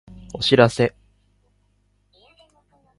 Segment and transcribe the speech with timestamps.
[0.33, 0.95] お知らせ